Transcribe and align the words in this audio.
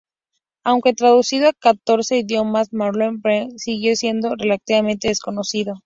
Aunque 0.63 0.93
traducido 0.95 1.47
a 1.47 1.53
catorce 1.53 2.17
idiomas, 2.17 2.73
Malek 2.73 3.19
Haddad 3.23 3.49
sigue 3.57 3.95
siendo 3.95 4.33
relativamente 4.35 5.09
desconocido. 5.09 5.75